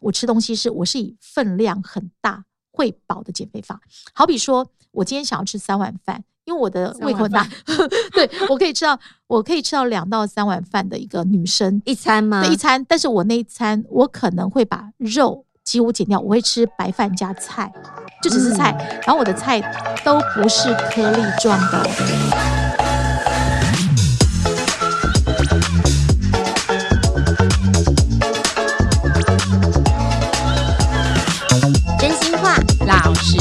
[0.00, 3.80] 我吃东西是我是以分量很大会饱的减肥法。
[4.12, 7.46] 好比说，我今天想要吃三碗饭，因为我的胃口很大，
[8.12, 12.42] 对，我可以吃到我可以吃到两到三碗饭的一个女生一餐吗？
[12.42, 17.72] 对，一餐，但是我那一餐我可能会把肉几乎减掉，我会吃白饭加菜，
[18.22, 19.60] 就只是菜，嗯、然后我的菜
[20.04, 22.69] 都不是颗粒状的。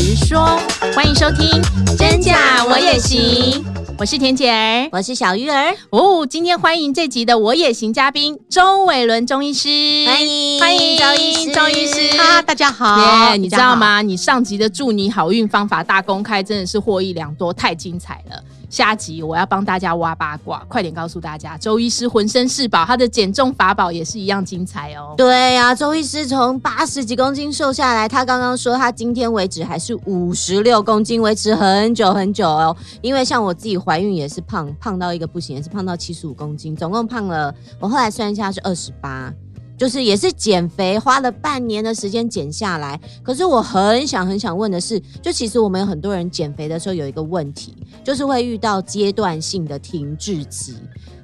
[0.10, 0.60] 直说，
[0.96, 1.48] 欢迎收听
[1.96, 3.64] 真假我也行，
[3.96, 6.26] 我是田姐儿，我是小鱼儿哦。
[6.26, 9.70] 今天欢迎这集的我也行嘉宾周伟伦中医师，
[10.08, 12.98] 欢迎欢迎周医师，周医师，哈，大家好。
[12.98, 14.02] Yeah, 你知道吗？
[14.02, 18.44] 你上集的祝你好运方法大公开，真的是获益良多，太精彩了。
[18.70, 25.16] 下集我要帮大家挖八卦，快点告诉大家，周医师浑身是宝，他的减重法宝也是一样精彩哦。
[25.18, 32.76] 对呀、周医师从八十几公斤瘦下来，他刚刚说他今天为止还是五十六公斤，维持很久很久哦。
[33.02, 39.34] 因为像我自己怀孕也是胖，胖到一个不行，也是胖到七十五公斤，总共胖了，我后来算一下是二十八。
[39.80, 43.00] 就是也是减肥，花了半年的时间减下来。
[43.24, 50.76] 可是我很想很想问的是，就其实我们有很多人减肥的时候有一个问题，就是会遇到阶段性的停滞期。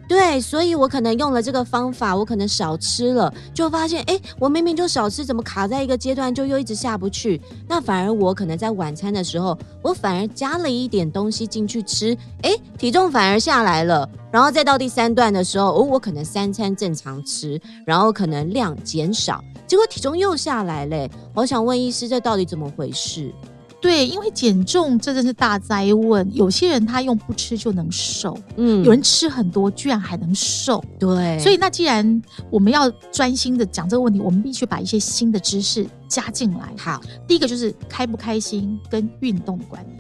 [0.07, 7.41] 对，所以我可能用了这个方法，我可能少吃了，就发现，哎，我明明就少吃，怎么卡在一个阶段就又一直下不去？
[7.67, 14.07] 那反而我可能在晚餐的时候，我反而加了一点东西进去吃，哎，体重反而下来了。
[14.31, 21.09] 然后再到第三段的时候，哦，我可能三餐正常吃，然后可能量减少，结果体重又下来嘞。
[21.33, 23.33] 我想问医师，这到底怎么回事？
[23.81, 26.27] 对，因为减重这真是大灾问。
[26.33, 30.83] 有些人他用不吃就能瘦，嗯，有人吃很多居然还能瘦。
[30.99, 36.73] 对，所以那既然我们要专心的讲这个问题，我们必须把一些新的知识加进来。
[36.77, 39.99] 好，第一个就是开不开心跟运动的关联。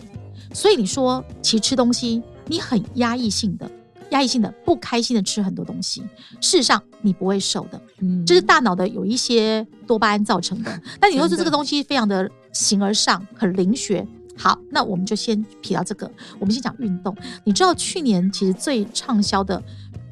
[0.53, 3.69] 所以你说其实吃东西，你很压抑性的。
[4.11, 5.99] 压抑性的、不开心的吃很多东西，
[6.39, 10.81] 事实上你不会瘦的，嗯，这是大脑的有一些多巴胺造成的。
[11.01, 14.07] 但你说是这个东西非常的形而上，很灵学。
[14.37, 17.15] 好，那我们就先撇到这个，我们先讲运动。
[17.43, 19.61] 你知道去年其实最畅销的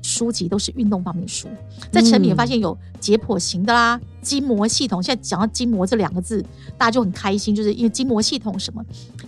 [0.01, 1.49] 书籍都是运动方面的书，
[1.91, 5.03] 在成品发现有解剖型的啦、筋膜系统。
[5.03, 6.41] 现在讲到筋膜这两个字，
[6.77, 8.81] 大家就很开心，就是因为筋膜系统什么？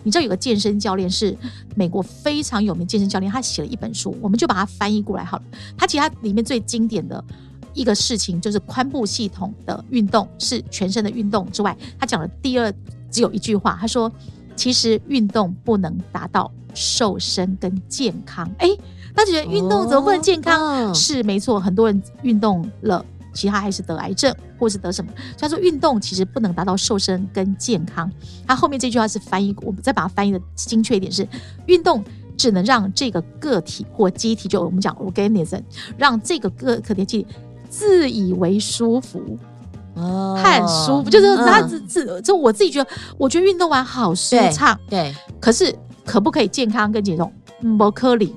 [0.03, 1.35] 你知道有个健身教练是
[1.75, 5.43] 美国非常有名健身教练，他写了一本书，我们就把它翻译过来好了。
[5.77, 7.21] 他其实他里面最经典的
[7.73, 12.73] 一个事情就是髋部系统的运动是全身的运动之外，他讲了第二
[13.15, 14.11] 只有一句话，他说
[14.57, 18.49] 其实运动不能达到瘦身跟健康。
[18.57, 18.69] 哎。
[19.17, 20.89] 他觉得运动怎么不能健康？
[20.89, 25.09] 哦、是没错，很多人运动了，其他还是得癌症，或是得什么。
[25.15, 28.11] 所以他说运动其实不能达到瘦身跟健康。
[28.45, 31.25] 他后面这句话是翻译，我们再把它翻译的精确一点是：
[31.67, 32.03] 运动
[32.35, 35.61] 只能让这个个体或机体，就我们讲 organism，
[35.95, 37.25] 让这个个个体机
[37.69, 39.39] 自以为舒服，
[39.95, 45.13] 哦，很舒服，就是他自自、嗯、就我自己觉得，我觉得运动完好舒畅，对。
[45.39, 45.73] 可是
[46.05, 47.31] 可不可以健康跟减重？
[47.61, 48.33] 摩科林。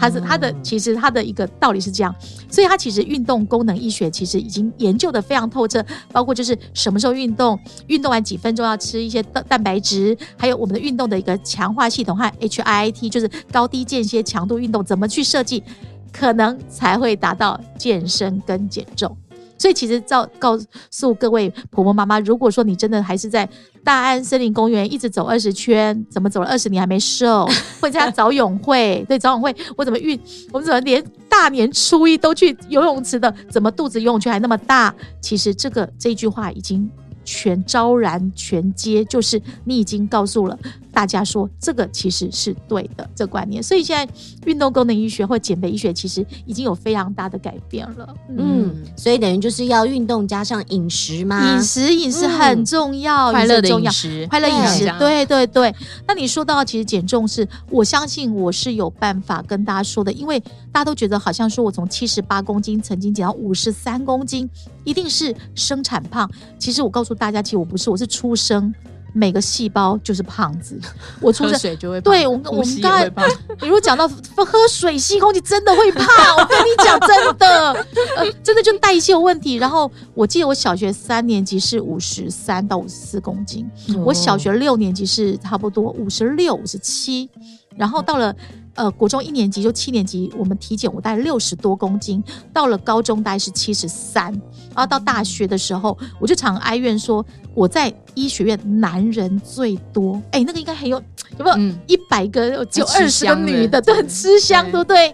[0.00, 2.14] 它是它的，其实它的一个道理是这样，
[2.48, 7.58] 所以它其实运动功能医学其实已经研究的非常透彻，包括就是什么时候运动，
[7.88, 15.64] 运动完几分钟要吃一些蛋蛋白质，还有我们的运动的一个强化系统和 HIIT，就是高低间歇强度运动怎么去设计，
[16.12, 19.16] 可能才会达到健身跟减重。
[19.58, 20.58] 所以其实照告
[20.90, 23.48] 诉各位婆婆妈妈，如果说你真的还是在
[23.82, 27.44] 大安森林公园一直走二十圈，怎么走了二十年还没瘦？
[27.80, 30.18] 或者参加早泳会，对早泳会，我怎么运？
[30.52, 33.34] 我们怎么连大年初一都去游泳池的？
[33.50, 34.94] 怎么肚子游泳圈还那么大？
[35.20, 36.88] 其实这个这句话已经
[37.24, 40.58] 全昭然全接，就是你已经告诉了。
[40.98, 43.62] 大家说这个其实是对的，这观念。
[43.62, 44.12] 所以现在
[44.46, 48.12] 运动功能医学或减肥医学其实已经有非常大的改变了。
[48.36, 51.54] 嗯，所以等于就是要运动加上饮食嘛？
[51.54, 55.72] 饮食饮食很重要，快乐的饮食，快乐饮食，对对对。
[56.04, 60.40] 那你说到其实减重是，我相信我是有办法跟大家说的，因为
[60.72, 64.50] 大家都觉得好像说我从七十八公斤曾经减到五十三公斤，
[64.82, 66.28] 一定是生产胖。
[66.58, 68.74] 其实我告诉大家，其实我不是，我是出生。
[69.12, 70.78] 每个细胞就是胖子，
[71.20, 73.08] 我出生水就会胖，对我们我们刚才，
[73.60, 76.06] 比如讲到喝水吸空气真的会胖，
[76.38, 77.72] 我跟你讲真的，
[78.16, 79.54] 呃，真的就代谢有问题。
[79.54, 83.68] 然后我记得我小学三年级是五十三到五十四公斤，
[84.04, 87.28] 我小学六年级是差不多五十六五十七，
[87.76, 88.34] 然后到了
[88.78, 92.22] 呃国中一年级就七年级，我们体检我大概六十多公斤，
[92.52, 94.32] 到了高中大概是七十三，
[94.74, 101.02] 然后到大学的时候，我就常哀怨说我在医学院男人最多，哎，那个应该很有
[101.38, 105.12] 有没有一百个就二十个女的都很吃香，对不对？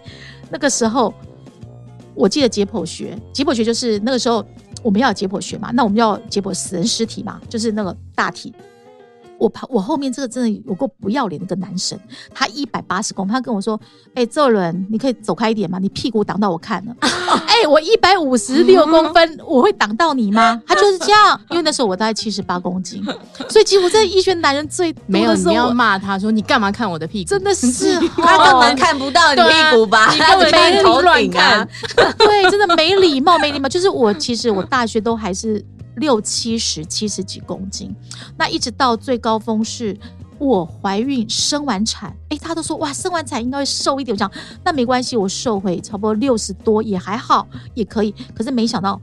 [0.50, 1.12] 那个时候
[2.14, 4.44] 我记得解剖学，解剖学就是那个时候
[4.82, 8.52] 我们要解剖学嘛，那我们要解剖死人尸体嘛，就是那个大体。
[9.38, 11.98] 我怕，我后面这个真的有够不要脸的一个男生，
[12.32, 13.78] 他一百八十公分，他跟我说
[14.14, 15.78] ：“哎、欸，这轮你可以走开一点吗？
[15.78, 20.60] 你屁股挡到我看了。”哎、欸，我一百五十六公分，我会挡到你吗？
[20.66, 23.04] 他就是这样， 因为那时候我大概七十八公斤，
[23.48, 30.12] 所以几乎在医学男人最多的时候，没有，你要骂他说：“你干嘛看我的屁股？”真的是， 他根本看不到你屁股吧？
[30.12, 31.68] 你根本没头乱看！
[32.18, 33.68] 对，真的没礼貌，没礼貌。
[33.68, 35.64] 就是我其实我大学都还是。
[35.96, 37.94] 六七十、七十几公斤，
[38.36, 39.96] 那一直到最高峰是
[40.38, 44.30] 我怀孕生完产，哎，他都说哇，生完产应该会瘦一点，我讲
[44.64, 48.12] 那没关系，我瘦回差不多六十多也还好，也可以。
[48.34, 49.00] 可是没想到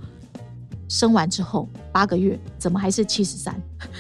[0.90, 3.56] 生完之后八个月，怎么还是七十三、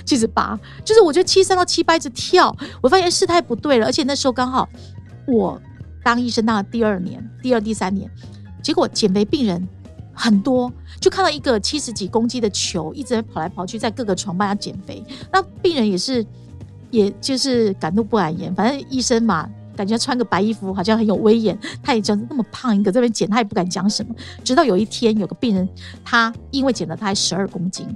[0.05, 0.59] 七十八？
[0.83, 4.67] 就是我觉得七十三到七八一直跳，我发现事态不对了，而且那时候刚好
[5.27, 5.59] 我
[6.03, 8.11] 当医生当了第二年、第二、第三年，
[8.61, 9.67] 结果减肥病人。
[10.21, 15.03] 很多，就看到一个七十几公斤的球一直在跑来跑去，在各个床帮他减肥。
[15.33, 16.23] 那病人也是，
[16.91, 18.53] 也就是敢怒不敢言。
[18.53, 21.57] 反正医生嘛，感觉穿个白衣服好像很有威严。
[21.81, 24.13] 他也就那么胖一个这边减，他也不敢讲什么。
[24.43, 25.67] 直到有一天，有个病人，
[26.03, 27.87] 她因为减了，她还十二公斤，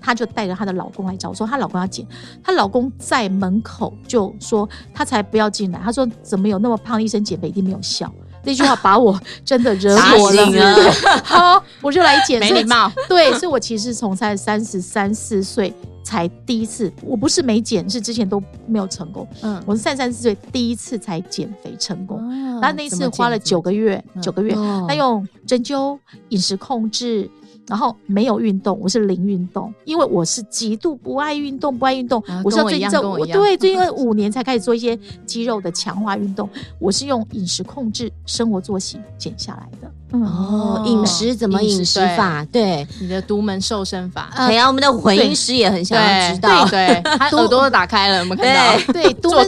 [0.00, 2.06] 她就带着她的老公来找我说，她老公要减。
[2.42, 5.78] 她老公在门口就说，他才不要进来。
[5.84, 8.10] 他说，怎么有那么胖医生减肥一定没有效。
[8.44, 10.92] 那句话把我真的惹火了。
[11.24, 12.38] 好，我就来减。
[12.40, 12.90] 没礼貌。
[13.08, 19.26] 对，所以我其实从才三十三四岁才第一次，我不是没减，是之前都没有成功。
[19.42, 22.18] 嗯，我是三十三四岁第一次才减肥成功。
[22.60, 24.54] 然后那一次花了九个月，九个月，
[24.86, 25.98] 那用针灸、
[26.28, 27.28] 饮食控制。
[27.66, 32.20] 然后没有运动，我是零运动，因为我是极度不爱运动，不爱运动。
[32.26, 36.48] 啊、我是最近这我对最近五年才开始做一些肌肉的强化运动。
[36.78, 39.90] 我是用饮食控制、生活作息减下来的。
[40.22, 42.44] 哦，饮食怎么饮食法？
[42.46, 44.30] 对，你的独门瘦身法。
[44.34, 46.66] 哎呀，我们的混音师也很想要知道。
[46.68, 48.92] 对，他耳朵都打开了，我们看到。
[48.92, 49.46] 对， 独门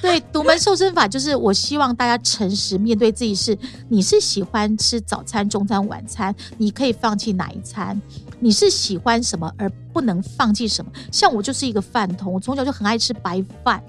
[0.00, 3.56] 对独门瘦身法就是我希望大家诚实面对自己，是
[3.88, 8.00] 你是喜欢吃早餐、中餐、晚餐，你可以放弃哪一餐？
[8.40, 10.90] 你是喜欢什么而不能放弃什么？
[11.10, 13.82] 像我就是一个饭桶，我从小就很爱吃白饭。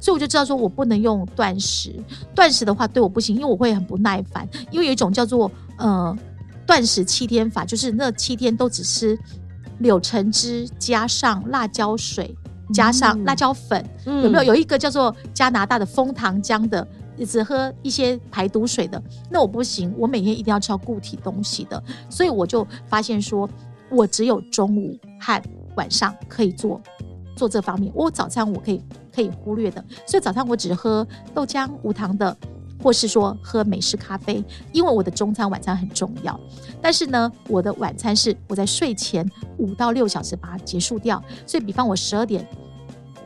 [0.00, 1.94] 所以我就知道，说我不能用断食，
[2.34, 4.46] 断食的话对我不行，因为我会很不耐烦。
[4.70, 6.16] 因为有一种叫做呃
[6.66, 9.18] 断食七天法，就是那七天都只吃
[9.78, 12.34] 柳橙汁加上辣椒水
[12.74, 14.44] 加上辣椒粉，嗯、有没有？
[14.44, 16.86] 有一个叫做加拿大的枫糖浆的，
[17.26, 21.82] 只喝一些排毒水的，那我不行，我每天一定要吃到固体东西的。
[22.10, 23.48] 所以我就发现说，
[23.90, 25.42] 我只有中午和
[25.76, 26.80] 晚上可以做
[27.36, 28.82] 做这方面，我早餐我可以。
[29.14, 32.36] 可以忽略的，所以早餐我只喝豆浆无糖的，
[32.86, 34.40] 或是说喝美式咖啡，
[34.70, 36.38] 因为我的中餐晚餐很重要。
[36.80, 39.28] 但是呢，我的晚餐是我在睡前
[39.58, 41.20] 五到六小时把它结束掉。
[41.44, 42.46] 所以，比方我十二点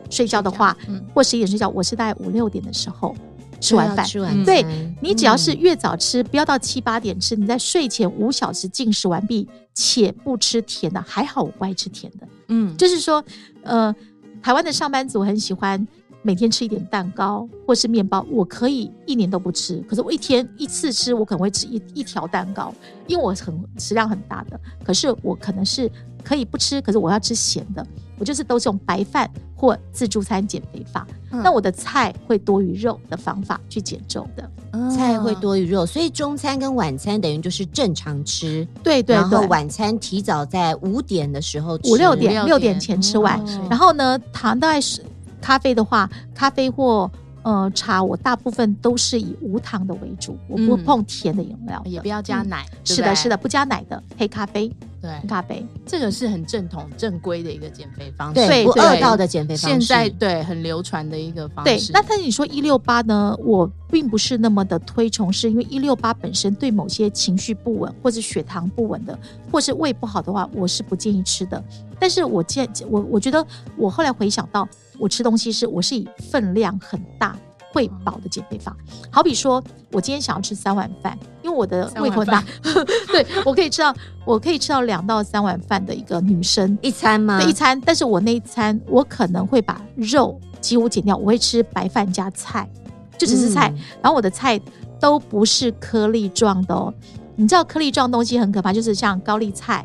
[0.09, 3.15] 睡觉的话，嗯，或十一点睡觉，我是大概五六点的时候
[3.59, 4.03] 吃完饭。
[4.03, 4.65] 吃完，对，
[4.99, 12.27] 你只要是越早吃，不要到七八点吃，你在睡前五小时进食完毕，且不吃甜的，还好我不爱吃甜的。
[12.47, 13.23] 嗯，就是说，
[13.61, 13.95] 呃。
[14.43, 15.87] 台湾的上班族很喜欢
[16.23, 22.73] 每天吃一点蛋糕或是面包，我可以一年都不吃，可是我一天一次吃，我可能会吃一一条蛋糕，
[23.07, 24.59] 因为我很食量很大的。
[24.83, 25.91] 可是我可能是
[26.23, 27.85] 可以不吃，可是我要吃咸的，
[28.19, 31.07] 我就是都是用白饭或自助餐减肥法。
[31.31, 45.01] 嗯、那我的菜会多于肉的方法去减重的，嗯、菜会多于肉，所以中餐跟晚餐等于就是正常吃，对对对，然后晚餐提早在五点的时候吃，五六点六点前吃完，哦、然后呢，糖大概是。
[45.41, 47.09] 咖啡的话，咖啡或
[47.43, 52.63] 呃茶，我大部分都是以无糖的为主，我不碰甜的饮料，也不要加奶。
[52.71, 54.71] 嗯、是的，是的，不加奶的黑咖啡。
[55.01, 59.79] 对，咖啡这个是很正统、正规的一个减肥方式，对，不饿到的减肥方式。
[59.79, 61.71] 现在对很流传的一个方式。
[61.71, 63.35] 对，那但是你说一六八呢？
[63.43, 69.17] 我并不是那么的推崇，是因为一六八本身对某些情绪不稳，或者血糖不稳的，
[69.51, 71.63] 或是胃不好的话，我是不建议吃的。
[71.99, 73.43] 但是我建我我觉得
[73.75, 74.69] 我后来回想到。
[75.01, 77.35] 我吃东西是，我是以分量很大
[77.73, 78.77] 会饱的减肥法。
[79.09, 82.43] 好比说，我今天想要吃三碗饭，因为我的胃口很大，
[83.11, 87.39] 对，我可以吃到，我可以吃到两到三碗饭的一个女生一餐吗？
[87.41, 87.81] 对，一餐。
[87.81, 92.69] 但是我那一餐，我可能会把肉几乎减掉，我会吃白饭加菜。
[93.17, 93.71] 就只是菜。
[93.75, 94.59] 嗯、然后我的菜
[94.99, 96.93] 都不是颗粒状的哦。
[97.35, 99.83] 你知道颗粒状东西很可怕，就是像高丽菜、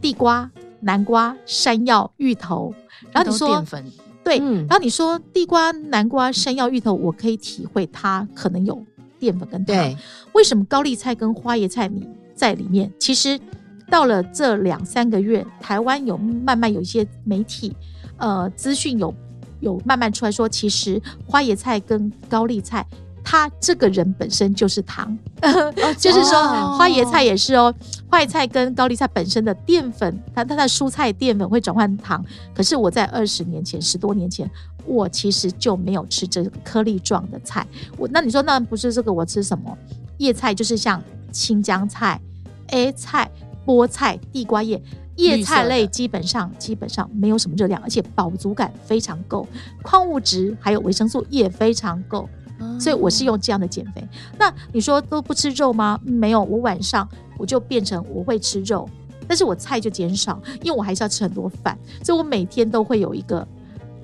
[0.00, 2.74] 地瓜、南瓜、山药、芋头。
[3.12, 3.64] 然后你说，
[4.26, 8.84] 对，嗯、然后你说地瓜、南瓜、山药、芋头，我可以体会它可能有
[9.20, 9.66] 淀粉跟糖。
[9.66, 9.96] 对，
[10.32, 12.04] 为什么高丽菜跟花椰菜你
[12.34, 12.92] 在里面？
[12.98, 13.38] 其实
[13.88, 17.72] 到了这两三个月，台湾有慢慢有一些媒体，
[18.16, 19.14] 呃，资讯有
[19.60, 22.84] 有慢慢出来说，其实花椰菜跟高丽菜。
[23.28, 25.18] 它这个人本身就是糖，
[25.98, 26.40] 就是说
[26.78, 27.74] 花椰菜也是哦，
[28.08, 32.24] 花椰菜跟高丽菜本身的淀粉，它它的蔬菜淀粉会转换糖。
[32.54, 34.48] 可是我在二十年前、十多年前，
[34.86, 37.66] 我其实就没有吃这个颗粒状的菜。
[37.98, 39.76] 我那你说那不是这个，我吃什么？
[40.18, 41.02] 叶菜就是像
[41.32, 42.20] 青江菜、
[42.68, 43.28] A 菜、
[43.66, 44.80] 菠菜、地瓜叶，
[45.16, 49.48] 叶菜类基本上基本上没有什么热量，而且饱足感非常够，
[49.82, 52.28] 矿物质还有维生素也非常够。
[52.78, 54.06] 所以我是用这样的减肥。
[54.38, 55.98] 那你说都不吃肉吗？
[56.02, 57.08] 没有，我晚上
[57.38, 58.88] 我就变成我会吃肉，
[59.26, 63.46] 但是我菜就减少，因为我还是要吃很多饭，所以我每天都会有一个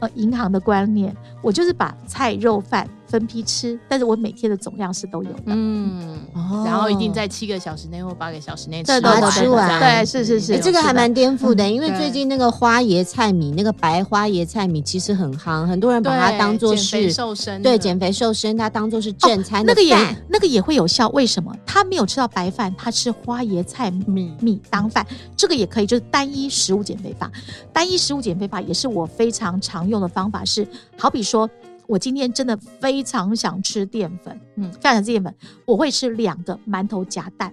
[0.00, 2.88] 呃银行的观念，我就是把菜肉饭。
[3.12, 19.94] 分批吃，但是我每天的总量是都有的，嗯，哦、然后一定在七个小时内或八个小时内吃完，吃完，对，是是是，这个还蛮颠覆的，嗯、因为最近那个花椰菜米，那个白花椰菜米其实很夯，很多人把它当做是减肥瘦身，对，减肥瘦身，它当做是正餐那个也
[20.26, 21.54] 那个也会有效，为什么？
[21.66, 27.30] 他没有吃到白饭，他吃花椰菜米米当饭，这个也可以，就是单一食物减肥法，
[27.74, 30.66] 单一食物减肥法也是我非常常用的方法，是
[30.96, 31.46] 好比说。
[31.92, 35.34] 我今天真的非常想吃淀粉，嗯，非常想吃淀粉，
[35.66, 37.52] 我会吃两个馒头夹蛋，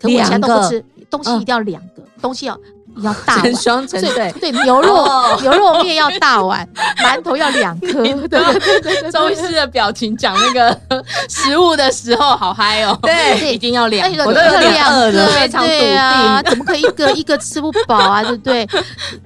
[0.00, 2.58] 可我以前都不吃，东西一定要两个，东西要
[3.02, 5.06] 要大碗，双成对对，牛肉
[5.42, 6.66] 牛肉面要大碗，
[7.04, 10.80] 馒头要两颗，对对对，周医师的表情讲那个
[11.28, 18.24] 食物的时候好嗨哦，对， 一定要两个，我都有两个，非常笃定啊，怎么可以一个一个吃不饱啊？
[18.24, 18.66] 对不对？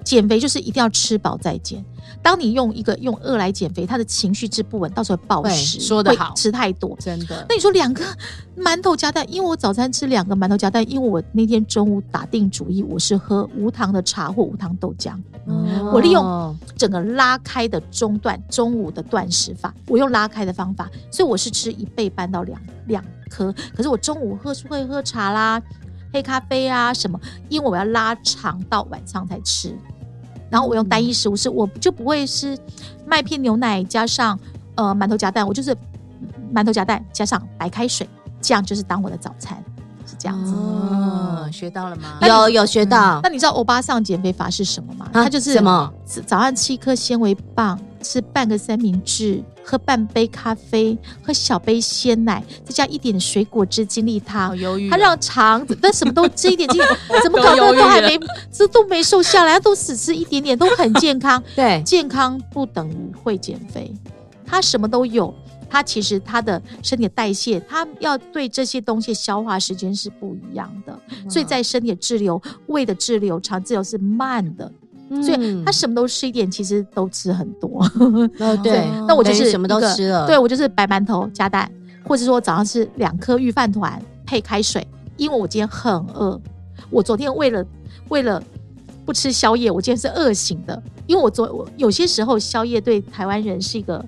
[0.05, 1.85] 减肥就是一定要吃饱再减。
[2.23, 5.81] 当你用一个用饿来减肥，他的情绪之不稳，到时候暴食。
[5.81, 7.47] 说的好，吃太多，真的。
[7.49, 8.05] 那你说两个
[8.59, 15.15] 馒头加蛋，因为我早餐吃两个馒头加蛋，因为我那天中午打定主意，我是喝无糖的茶或无糖豆浆。
[15.47, 23.53] 哦、我利用整个拉开的中断，中午的断食法，我用拉开的方法，所以我是吃一倍半到两两颗。
[23.75, 25.61] 可是我中午喝会喝茶啦、
[26.13, 29.75] 黑咖啡啊什么，因为我要拉长到晚上才吃。
[30.51, 32.59] 然后我用单一食物，是我就不会是
[33.07, 34.39] 麦片牛奶加上
[34.75, 35.75] 呃馒头夹蛋，我就是
[36.53, 38.09] 馒头夹蛋加上白开水，
[38.41, 39.63] 这样就是当我的早餐，
[40.05, 40.53] 是这样子。
[40.53, 42.19] 哦，学到了吗？
[42.23, 43.21] 有有学到。
[43.23, 45.07] 那你知道欧巴桑减肥法是什么吗？
[45.13, 45.93] 啊、它就是什么？
[46.27, 54.49] 早上吃一颗纤维棒，吃半个三明治，喝半杯咖啡，喝小杯鲜奶，再加一点水果汁、精力汤。
[54.49, 54.91] 好忧郁。
[54.91, 56.85] 它让肠子，但什么都吃一点点，
[57.23, 58.19] 怎么搞的都还没，
[58.51, 61.41] 这都没瘦下来，都只吃一点点，都很健康。
[61.55, 63.95] 对，健康不等于会减肥，
[64.45, 65.33] 它什么都有。
[65.73, 70.99] 它其实它的身体的代谢，它要对这些东西消化时间是不一样的，
[71.31, 74.73] 所以在身体的滞留、胃的滞留、肠滞留是慢的。
[75.23, 77.83] 所以他什么都吃一点，其实都吃很多。
[78.39, 80.27] 哦， 对，那我就是什么都吃了。
[80.27, 81.71] 对，我就是白馒头加蛋，
[82.05, 84.87] 或者说我早上吃两颗玉饭团配开水，
[85.17, 86.41] 因为我今天很饿。
[86.91, 87.65] 我昨天为了
[88.09, 88.43] 为了
[89.05, 94.05] 不吃宵夜，我今天是饿醒的，因为我昨我有些时候宵夜对台湾人是一个。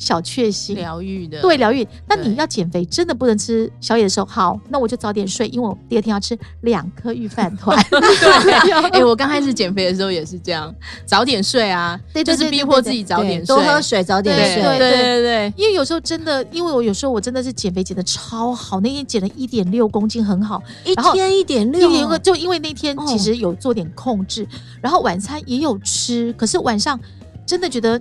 [0.00, 1.86] 小确幸，疗愈的，对疗愈。
[2.08, 4.24] 那你要减肥，真的不能吃宵夜的时候。
[4.24, 7.78] 好，那我就早点睡，因为我第二天要吃两颗御饭团。
[7.90, 8.62] 对，
[8.98, 14.62] 哎，我刚开始减肥的时候也是这样，早点睡啊，就是逼迫自己早点睡，多喝水，早点睡。
[14.62, 20.62] 对对对对，因为有时候真的，因为我有时候我真的是减肥减的超好，那天减了一点六公斤，很好。
[20.86, 24.48] 一天一点六，一点六，就因为那天其实有做点控制，
[24.80, 26.98] 然后晚餐也有吃，可是晚上
[27.44, 28.00] 真的觉得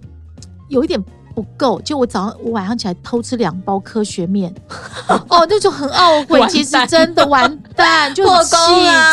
[0.69, 1.03] 有一点。
[1.39, 4.53] 不够，就我早上我晚上起来偷吃两包科学面，
[5.07, 6.45] 哦，那就很懊悔。
[6.51, 8.55] 其实真的完蛋， 就很气，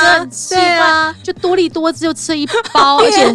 [0.02, 1.14] 真气啊！
[1.22, 3.32] 就多利多汁，就吃了一包，而且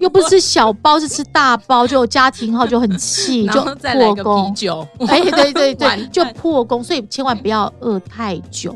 [0.00, 4.46] 又不是小包，是吃大包，就家庭号就很气，就破功。
[4.46, 6.82] 啤酒，哎，对对对，就破功。
[6.82, 8.74] 所以千万不要饿太久。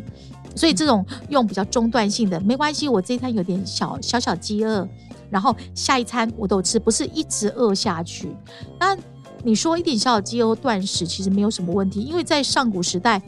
[0.55, 4.87] 所以这种用比较中断性的没关系，我这一餐有点小小小饥饿，
[5.29, 8.35] 然后下一餐我都吃，不是一直饿下去。
[8.81, 8.97] 那
[9.43, 13.23] 你说一点小小饥饿断食其实没有什么问题，因为在上古时代，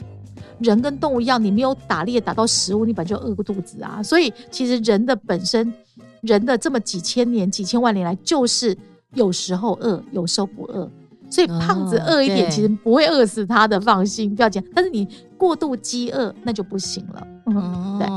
[0.59, 4.03] 人跟动物一样，你没有打猎打到食物，你本来就饿过肚子啊。
[4.03, 5.73] 所以其实人的本身，
[6.21, 8.77] 人的这么几千年、几千万年来，就是
[9.13, 10.89] 有时候饿，有时候不饿。
[11.29, 14.63] 所以胖子饿一点，哦、其实不会饿死他的，放心，不要紧。
[14.73, 15.07] 但是你
[15.37, 17.27] 过度饥饿，那就不行了。
[17.45, 18.07] 嗯，对。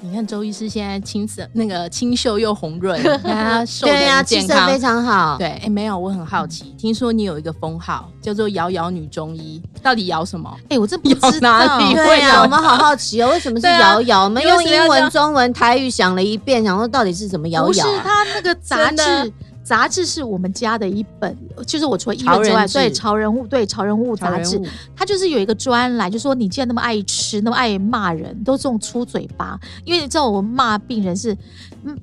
[0.00, 5.36] 你看周医师现在青色那个清秀又红润，看 他瘦的健康，气色非常好。
[5.38, 10.50] 对，哎、欸，没有，我很好奇，听说你有一个封号叫做“瑶瑶女中医”，到底摇什么？
[10.64, 11.94] 哎、欸，我这不知道哪里。
[11.94, 14.24] 对呀、啊，我们好好奇哦，为什么是瑶瑶、啊？
[14.24, 17.66] 我们用英文、中文、台语想了一遍，想说到底是怎么瑶瑶？
[17.68, 19.32] 不是他那个杂志。
[19.72, 21.34] 杂志是我们家的一本，
[21.66, 24.60] 就是我除了医院之外，对潮人物，对潮人物杂志，
[24.94, 31.34] 它就是有一个专栏，就说你既然那么爱吃，那么爱骂人，都这种粗嘴巴，因为你知道我骂病人是，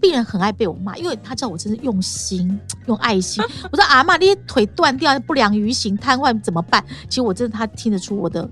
[0.02, 3.44] 病人很爱被我骂，因为他知道我真是用心，用爱心。
[3.72, 6.84] 我说阿嬷，你腿断掉，不良于行，瘫痪怎么办？
[7.08, 8.50] 其实我真的他听得出我的。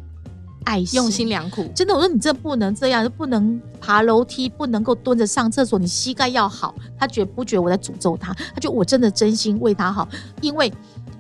[0.67, 6.75] 爱心用心良苦，真的，我说你这不能这样，不能爬楼梯，不能够蹲着上厕所，你膝盖要好。
[7.00, 8.33] 他觉不觉得我在诅咒他？
[8.33, 10.05] 他觉得我真的真心为他好，
[10.41, 10.71] 因为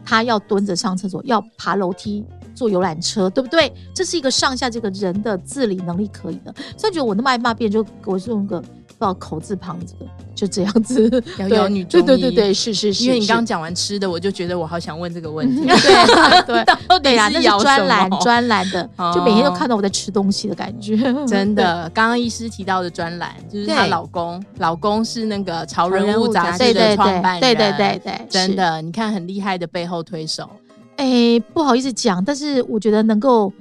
[0.03, 3.73] 他要蹲着上厕所，要爬楼梯，坐游览车，对不对？
[3.93, 6.53] 这是一个上下这个人的自理能力可以的。
[6.77, 8.61] 所以觉得我那么爱骂别人，就给我用个。
[8.99, 13.03] 不知道口字旁这个就这样子，瑶瑶女中医，对对对对，是是是。
[13.03, 15.61] 因为你刚刚讲完吃的，我就觉得我好想问这个问题。
[15.65, 16.65] 对对
[16.99, 20.97] 对呀，那是专栏专栏的，就每天都看到我在吃东西的感觉。
[21.27, 30.49] 真的，刚刚医师提到的专栏，就是她老公，老公是那个《潮人物》杂志的创办人，对对对对，真的，你看很厉害的背后推手。
[30.95, 33.53] 哎，不好意思讲，但是我觉得能够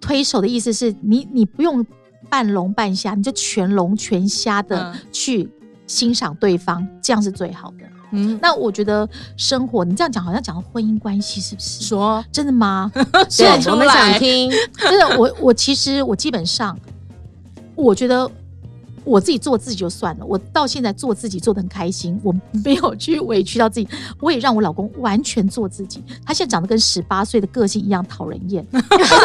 [0.00, 1.86] 推手的意思是你，你不用。
[2.32, 5.46] 半聋半瞎，你就全聋全瞎的去
[5.86, 7.84] 欣赏对方，嗯，这样是最好的。
[8.12, 11.84] 嗯，那我觉得生活，你这样讲好像讲婚姻关系，是不是？
[11.84, 12.90] 说真的吗？
[13.36, 14.50] 对，我们想听。
[14.78, 16.74] 真的，我我其实我基本上，
[17.74, 18.30] 我觉得。
[19.04, 23.88] 我自己做自己就算了，我到现在做自己做得很开心，我没有去委屈到自己，
[24.20, 26.02] 我也让我老公完全做自己。
[26.24, 28.64] 他现在长得跟十八岁的个性一样讨人厌，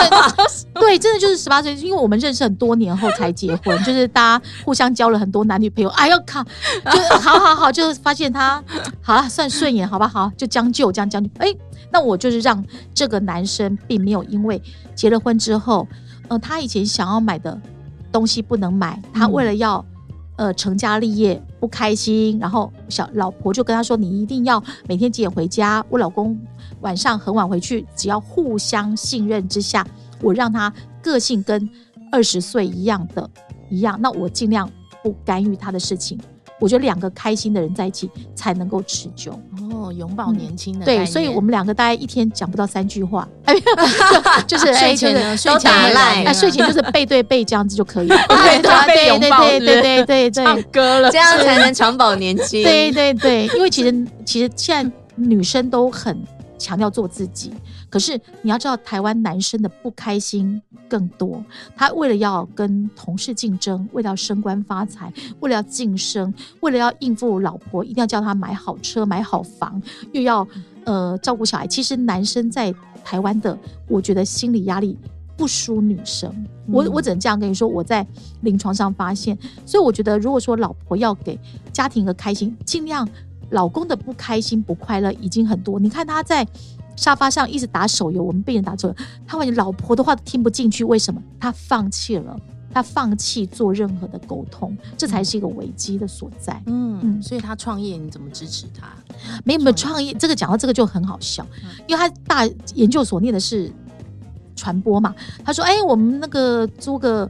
[0.73, 8.63] 对，真的就是十八岁，因为我们认识很多年后才结婚，就是大家互相交了很多男女朋友，哎呦靠，就好好好，就发现他
[9.01, 11.29] 好了，算顺眼，好吧，好，就将就这样将就。
[11.37, 11.47] 哎，
[11.91, 14.61] 那我就是让这个男生并没有因为
[14.95, 15.87] 结了婚之后，
[16.29, 17.59] 呃，他以前想要买的。
[18.17, 19.85] 东西不能买，他为了要
[20.37, 26.35] 呃成家立业不开心，然后小老婆就跟他说：“你一定要每天几点回家？”我老公
[26.81, 29.85] 晚上很晚回去，只要互相信任之下，
[30.19, 31.69] 我让他个性跟
[32.11, 33.29] 二十岁一样的
[33.69, 34.67] 一样，那我尽量
[35.03, 36.19] 不干预他的事情。
[36.59, 39.39] 我觉得两个开心的人在一起才能够持久
[39.91, 43.27] 永葆年轻的对所以我们两个大概一天讲不到三句话。
[44.47, 51.11] 就是睡前睡前打赖睡前就是背对背这样子就可以 对对对对对对唱歌了。
[51.11, 52.63] 这样才能长保年轻。
[52.63, 53.47] 对对对。
[53.55, 56.17] 因为其实其实现在女生都很
[56.57, 57.53] 强调做自己。
[57.89, 61.43] 可是你要知道，台湾男生的不开心更多。
[61.75, 70.47] 他为了要跟同事竞争，为了要升官发财，为了要晋升，为了要应付老婆，一定要叫他买好车、买好房，又要
[70.85, 71.65] 呃照顾小孩。
[71.65, 72.73] 其实男生在
[73.03, 74.97] 台湾的，我觉得心理压力
[75.35, 76.29] 不输女生。
[76.67, 78.05] 嗯、我我只能这样跟你说，我在
[78.41, 79.37] 临床上发现。
[79.65, 81.39] 所以我觉得，如果说老婆要给
[81.71, 83.07] 家庭一个开心，尽量。
[83.51, 86.45] 老公的不开心不快乐已经很多，你看他在
[86.97, 91.21] 沙发上一直打手游，我们被人打手游，他完全老婆的话都听不进去，为什么？
[91.39, 92.37] 他放弃了，
[92.73, 96.61] 他放弃做任何的沟通，这才是一个危机的所在。
[96.65, 98.87] 嗯嗯，所以他创业你怎么支持他？
[99.45, 101.45] 没有没有创业，这个讲到这个就很好笑，
[101.87, 103.71] 因为他大研究所念的是
[104.55, 107.29] 传播嘛，他说：“哎，我们那个租个。”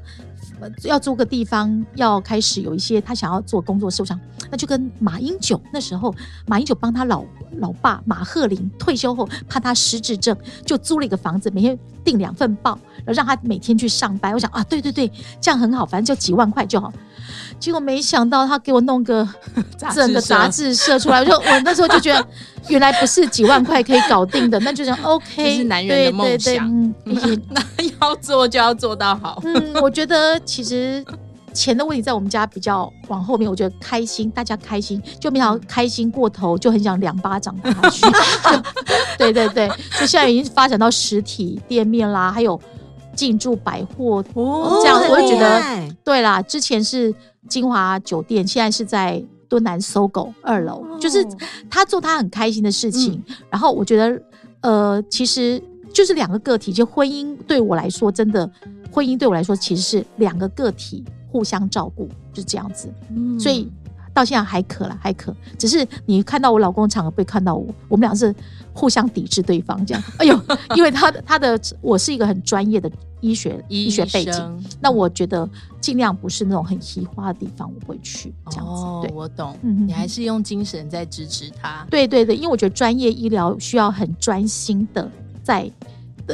[0.84, 6.14] 要租个地方，要开始有一些他想要做工作，受伤，那就跟马英九那时候，
[6.46, 7.24] 马英九帮他老
[7.60, 14.34] 老爸马鹤林退休后，怕他失智症，就租了一个房子，每天订两份报，然后让他每天去上班。
[14.34, 16.92] 我想啊，对对对，这样很好，反正就几万块就好。
[17.60, 19.28] 结果没想到他给我弄个
[19.94, 22.28] 整个杂志社出来，我就我那时候就觉得，
[22.70, 27.62] 原来不是几万块可以搞定的，那就讲 OK，是男人的梦想，那
[28.00, 29.42] 要做就要做到好。
[29.44, 31.04] 嗯，我觉得其实
[31.52, 38.06] 钱的问题在我们家比较往后面，我觉得开心，大家开心，就没想到开心过头，就很想两巴掌打下去。
[39.18, 39.68] 对对对，
[40.00, 42.60] 就现在已经发展到实体店面啦，还有
[43.16, 45.60] 进驻百货哦，这样我就觉得
[46.04, 47.14] 对啦，之前是。
[47.48, 51.26] 金华酒店现在是在敦南 SOGO 二楼，哦，就是
[51.70, 53.24] 他做他很开心的事情。
[53.28, 54.22] 嗯、然后我觉得，
[54.62, 55.62] 呃，其实
[55.94, 56.72] 就是两个个体。
[56.74, 58.50] 就婚姻对我来说，真的
[58.92, 62.88] 婚姻对我来说，其实是两个个体互相照顾，就是这样子。
[63.10, 63.72] 嗯、所以。
[64.14, 65.32] 到现在还可了，还可。
[65.60, 68.34] 只是你看到我老公的场合，不会看到我，我们俩是
[68.74, 70.04] 互相抵制对方这样。
[70.18, 70.36] 哎呦，
[70.76, 72.90] 因为他的他的我是一个很专业的
[73.22, 75.48] 医学医学背景，那我觉得
[75.88, 78.84] 尽量不是那种很奇花的地方，我不会去这样子。
[78.84, 81.88] 哦，对，我懂，嗯，你还是用精神在支持他。
[81.90, 85.10] 对对对，因为我觉得专业医疗需要很专心的
[85.42, 85.72] 在。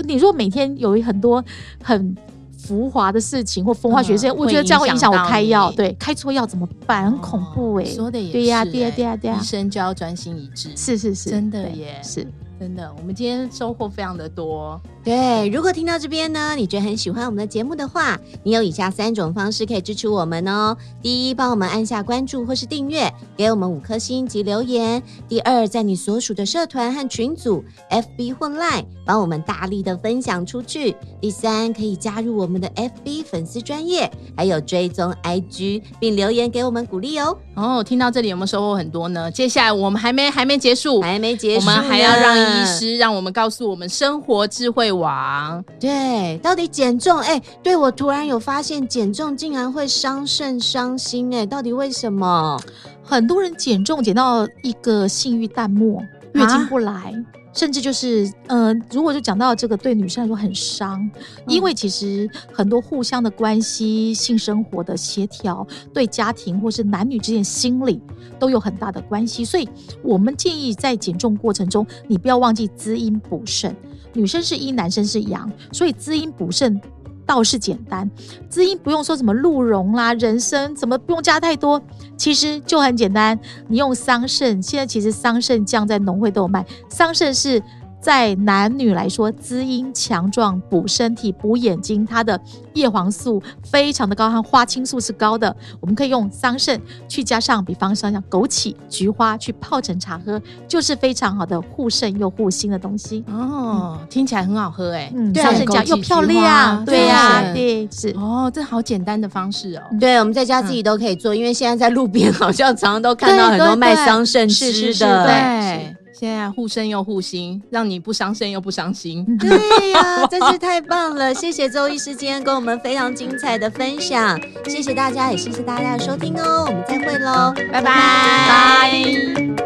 [0.06, 1.46] 你说每天有很多
[1.84, 2.18] 很
[2.58, 5.72] 浮华的事情或风花雪月，我觉得这样会影响我开药。
[5.74, 7.12] 对，开错药怎么办？
[7.12, 7.86] 很恐怖哎。
[7.86, 8.32] 说的也是。
[8.32, 9.38] 对呀，对呀，对呀，对呀。
[9.40, 10.72] 医生就要专心一致。
[10.76, 12.26] 是是是，真的耶，是
[12.60, 12.92] 真的。
[12.98, 14.82] 我们今天收获非常的多。
[15.04, 20.78] 对，如果听到这边呢，你觉得很喜欢我们的节目的话，你有以下三种方式可以支持我们哦。
[21.02, 25.04] 第一，帮我们按下关注或是订阅，给我们五颗星及留言。
[25.28, 30.96] 第二，在你所属的社团和群组，FB 混 Line，帮我们大力的分享出去。
[31.20, 37.38] 第三，可以加入我们的 FB 粉丝专业，还有追踪 IG，并留言给我们鼓励哦。
[37.56, 39.30] 哦，听到这里有没有收获很多呢？
[39.30, 47.20] 接下来我们还没还没结束，还没结束，我们还要让医师让我们告诉我们生活智慧王，对，到底减重？
[47.20, 52.60] 哎，对，我突然有发现，减重竟然会伤肾伤心，哎，到底为什么？
[53.04, 56.02] 很多人减重减到一个性欲淡漠，
[56.34, 56.92] 月经不来。
[56.94, 57.14] 啊
[57.56, 61.08] 甚至就是，呃，如果就讲到这个，对女生来说很伤，
[61.48, 68.02] 因为其实很多互相的关系、性生活的协调，对家庭或是男女之间心理
[68.40, 69.46] 都有很大的关系。
[69.46, 69.70] 所以
[70.02, 73.76] 我们建议在减重过程中，你不要忘记滋阴补肾。
[74.14, 76.82] 女生是阴，男生是阳，所以滋阴补肾。
[77.26, 78.10] 倒是简单，
[78.50, 81.82] 滋阴不用说什么鹿茸啦、人参，怎么不用加太多，
[82.24, 83.38] 其实就很简单。
[83.68, 87.62] 你用桑葚，现在其实桑葚酱在农会都有卖，桑葚是。
[88.04, 92.38] 在男女来说，滋阴强壮、补身体、补眼睛，它的
[92.74, 95.56] 叶黄素非常的高，它花青素是高的。
[95.80, 103.24] 我们可以用桑葚去加上，比方说像枸杞、菊花去泡成茶喝，就是非常好的护肾又护心的东西。
[103.30, 105.10] 哦，嗯、听起来很好喝哎。
[105.16, 108.10] 嗯，桑葚酱又漂亮，对呀、啊，对，是。
[108.18, 109.82] 哦，这好简单的方式哦。
[109.98, 115.96] 对，我们在家自己都可以做，嗯、因为现在在路边好像常常都看到很多卖桑葚汁的，对。
[116.24, 119.26] 现在护身又护心，让你不伤身又不伤心。
[119.38, 121.34] 对呀、啊，真是太棒了！
[121.34, 127.82] 谢谢周医师今天跟我们非常精彩的分享，谢谢大家，也谢谢大家的收听哦，我们再会喽，拜拜。
[127.82, 129.63] 拜拜。